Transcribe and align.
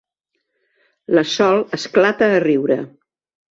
La 1.17 1.25
Sol 1.33 1.63
esclata 1.79 2.33
a 2.39 2.43
riure. 2.49 2.81